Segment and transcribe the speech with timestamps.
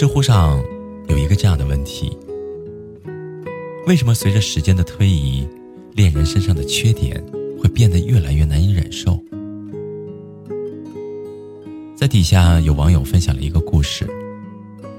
[0.00, 0.64] 知乎上
[1.08, 2.16] 有一个这样的问题：
[3.86, 5.46] 为什么随着时间的推移，
[5.92, 7.22] 恋人身上的缺点
[7.62, 9.22] 会变得越来越难以忍受？
[11.94, 14.08] 在底下有网友分享了一个故事，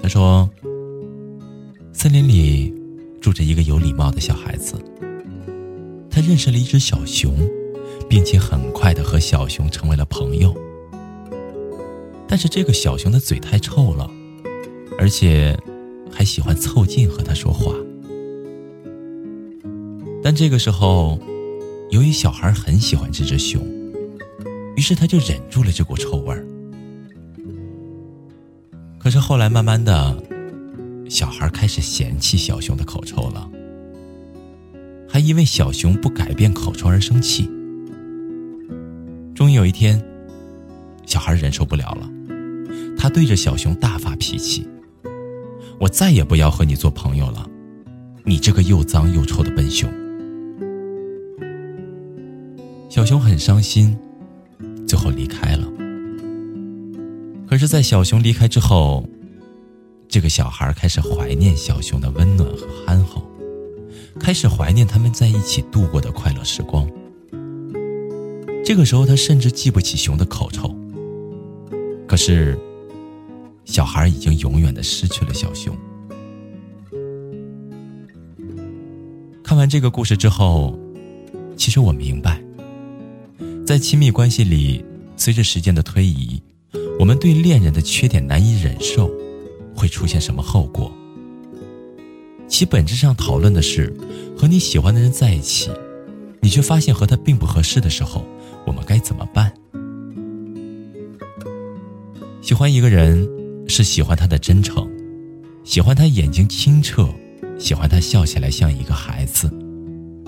[0.04, 0.48] 他说：
[1.94, 2.72] 森林里
[3.20, 4.76] 住着一个有礼貌的小孩子，
[6.12, 7.36] 他认识了一只小熊，
[8.08, 10.56] 并且很快的和小熊成为了朋友。
[12.28, 14.08] 但是这个小熊的嘴太臭了。
[15.02, 15.58] 而且，
[16.12, 17.74] 还喜欢凑近和他说话。
[20.22, 21.20] 但这个时候，
[21.90, 23.60] 由于小孩很喜欢这只熊，
[24.76, 26.46] 于是他就忍住了这股臭味儿。
[29.00, 30.24] 可是后来慢慢的，
[31.10, 33.50] 小孩开始嫌弃小熊的口臭了，
[35.10, 37.50] 还因为小熊不改变口臭而生气。
[39.34, 40.00] 终于有一天，
[41.08, 42.08] 小孩忍受不了了，
[42.96, 44.68] 他对着小熊大发脾气。
[45.82, 47.50] 我再也不要和你做朋友了，
[48.24, 49.90] 你这个又脏又臭的笨熊！
[52.88, 53.98] 小熊很伤心，
[54.88, 55.68] 最后离开了。
[57.48, 59.04] 可是，在小熊离开之后，
[60.08, 63.24] 这个小孩开始怀念小熊的温暖和憨厚，
[64.20, 66.88] 开始怀念他们在一起度过的快乐时光。
[68.64, 70.76] 这个时候，他甚至记不起熊的口臭。
[72.08, 72.56] 可是。
[73.72, 75.74] 小孩已经永远的失去了小熊。
[79.42, 80.78] 看完这个故事之后，
[81.56, 82.44] 其实我明白，
[83.66, 84.84] 在亲密关系里，
[85.16, 86.44] 随着时间的推移，
[87.00, 89.10] 我们对恋人的缺点难以忍受，
[89.74, 90.92] 会出现什么后果？
[92.50, 93.96] 其本质上讨论的是，
[94.38, 95.72] 和你喜欢的人在一起，
[96.42, 98.26] 你却发现和他并不合适的时候，
[98.66, 99.54] 我们该怎么办？
[102.42, 103.41] 喜欢一个人。
[103.68, 104.90] 是喜欢他的真诚，
[105.64, 107.08] 喜欢他眼睛清澈，
[107.58, 109.50] 喜欢他笑起来像一个孩子，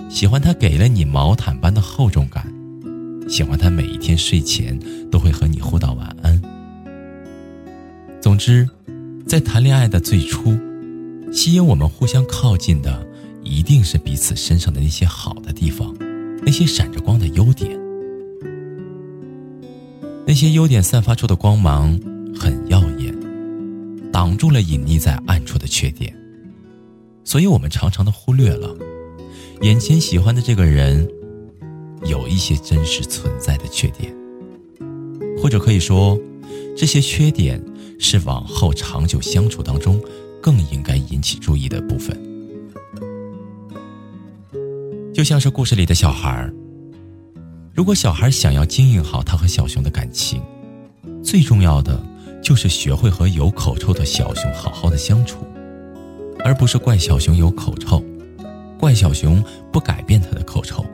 [0.08, 2.52] 喜欢他给了你毛毯般的厚重感，
[3.28, 4.78] 喜欢他每一天睡前
[5.10, 6.40] 都会和你互道晚安。
[8.20, 8.68] 总之，
[9.26, 10.56] 在谈恋爱的最初，
[11.30, 13.06] 吸引我们互相靠近的，
[13.42, 15.94] 一定是彼此身上的那些好的地方，
[16.42, 17.78] 那些闪着光的优点。
[20.26, 22.00] 那些优点散发出的光芒。
[24.34, 26.12] 挡住了隐匿在暗处的缺点，
[27.22, 28.76] 所以我们常常的忽略了，
[29.60, 31.08] 眼前喜欢的这个人，
[32.06, 34.12] 有一些真实存在的缺点，
[35.40, 36.18] 或者可以说，
[36.76, 37.64] 这些缺点
[38.00, 40.02] 是往后长久相处当中
[40.42, 42.20] 更应该引起注意的部分。
[45.14, 46.52] 就像是故事里的小孩
[47.72, 50.42] 如果小孩想要经营好他和小熊的感情，
[51.22, 52.04] 最重要的。
[52.44, 55.38] 就是学会和有口臭的小熊好好的相处，
[56.44, 58.04] 而不是怪小熊有口臭，
[58.78, 60.84] 怪小熊不改变他的口臭。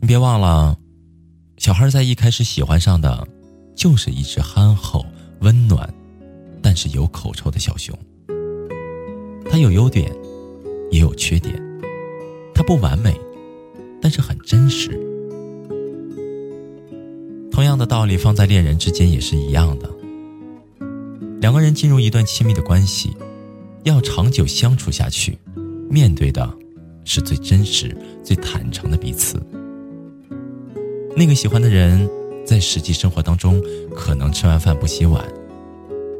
[0.00, 0.76] 你别忘了，
[1.58, 3.24] 小孩在一开始喜欢上的，
[3.76, 5.06] 就是一只憨厚、
[5.42, 5.88] 温暖，
[6.60, 7.96] 但是有口臭的小熊。
[9.48, 10.12] 它有优点，
[10.90, 11.54] 也有缺点，
[12.52, 13.14] 它不完美，
[17.72, 19.90] 样的道理放在恋人之间也是一样的。
[21.40, 23.16] 两个人进入一段亲密的关系，
[23.84, 25.38] 要长久相处下去，
[25.88, 26.46] 面对的
[27.06, 29.42] 是最真实、最坦诚的彼此。
[31.16, 32.06] 那个喜欢的人，
[32.44, 33.58] 在实际生活当中
[33.96, 35.24] 可能吃完饭不洗碗，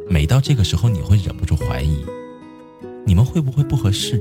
[0.08, 1.98] 每到这个时候你会忍不住怀疑，
[3.04, 4.18] 你们会不会不合适？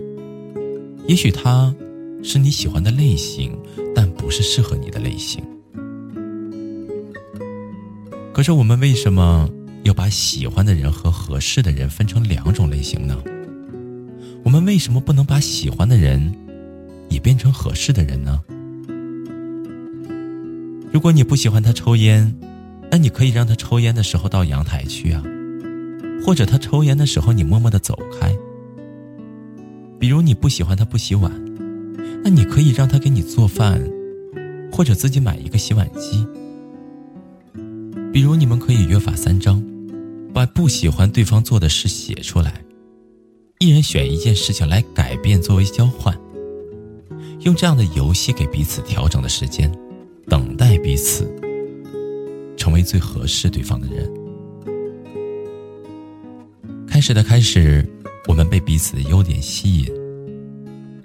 [1.07, 1.73] 也许他
[2.21, 3.57] 是你喜欢的类型，
[3.95, 5.41] 但不是适合你的类型。
[8.33, 9.49] 可是我们为什么
[9.83, 13.21] 要把喜欢的人和合适的人分成两种类型呢？
[14.43, 16.33] 我们为什么不能把喜欢的人
[17.09, 18.41] 也变成合适的人呢？
[20.91, 22.33] 如果你不喜欢他抽烟，
[22.89, 25.21] 那你可以让他抽烟的时候到阳台去啊，
[26.25, 28.33] 或者他抽烟的时候你默默的走开。
[29.99, 31.31] 比如你不喜欢他不洗碗，
[32.23, 33.81] 那你可以让他给你做饭，
[34.71, 36.25] 或者自己买一个洗碗机。
[38.13, 39.63] 比如，你们可以约法三章，
[40.33, 42.61] 把不喜欢对方做的事写出来，
[43.59, 46.13] 一人选一件事情来改变作为交换，
[47.39, 49.71] 用这样的游戏给彼此调整的时间，
[50.27, 51.33] 等待彼此
[52.57, 54.11] 成为最合适对方的人。
[56.85, 57.87] 开始的开始，
[58.27, 59.85] 我们被彼此的优点吸引；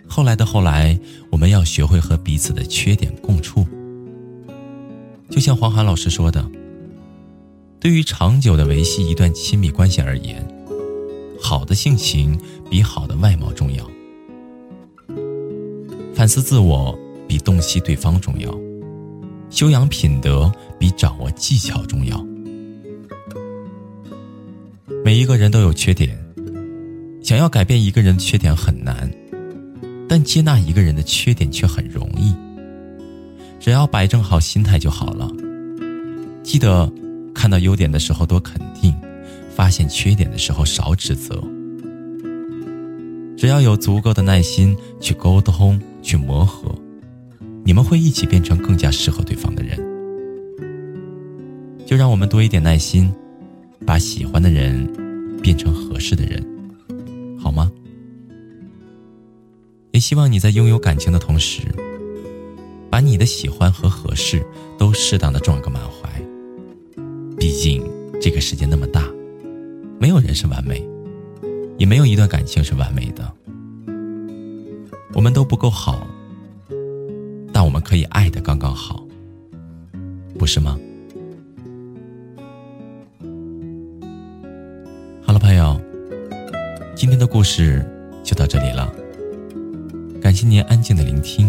[0.09, 0.99] 后来的后来，
[1.31, 3.65] 我们要学会和彼此的缺点共处。
[5.31, 6.45] 就像黄涵老师说的。
[7.87, 10.45] 对于长久的维系一段亲密关系而言，
[11.41, 12.37] 好的性情
[12.69, 13.89] 比好的外貌重要。
[16.13, 16.99] 反思自我
[17.29, 18.53] 比洞悉对方重要，
[19.51, 22.21] 修养品德比掌握技巧重要。
[25.05, 26.19] 每一个人都有缺点，
[27.23, 29.09] 想要改变一个人的缺点很难，
[30.09, 32.35] 但接纳一个人的缺点却很容易。
[33.61, 35.31] 只要摆正好心态就好了。
[36.43, 36.93] 记得。
[37.47, 38.93] 看到优点的时候多肯定，
[39.55, 41.41] 发现缺点的时候少指责。
[43.37, 46.75] 只要有足够的耐心去沟通、去磨合，
[47.63, 49.79] 你们会一起变成更加适合对方的人。
[51.87, 53.15] 就让我们多一点耐心，
[53.87, 54.85] 把喜欢的人
[55.41, 56.45] 变成合适的人，
[57.39, 57.71] 好吗？
[59.93, 61.63] 也希望你在拥有感情的同时，
[62.91, 64.45] 把你的喜欢和合适
[64.77, 66.06] 都适当的撞个满怀。
[68.27, 69.09] 这个世界那么大，
[70.01, 70.85] 没有人是完美，
[71.79, 73.33] 也没有一段感情是完美的。
[75.15, 76.05] 我们都不够好，
[77.53, 79.07] 但我们可以爱的刚刚好，
[80.37, 80.77] 不是吗？
[85.23, 85.81] 好了，朋友，
[86.97, 87.89] 今天的故事
[88.25, 88.93] 就到这里了。
[90.21, 91.49] 感谢您安静的聆听，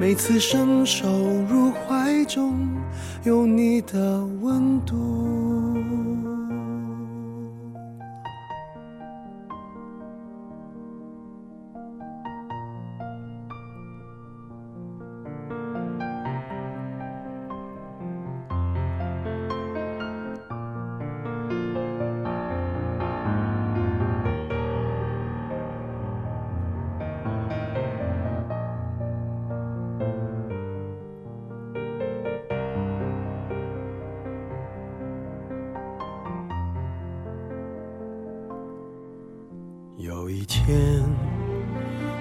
[0.00, 1.06] 每次伸手
[1.46, 2.70] 入怀中。
[3.22, 5.76] 有你的温度。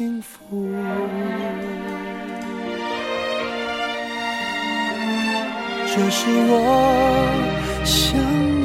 [0.00, 0.38] 幸福。
[5.86, 8.59] 这是我想。